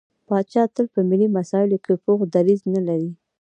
[0.27, 3.11] پاچا تل په ملي مسايلو کې پوخ دريځ نه لري.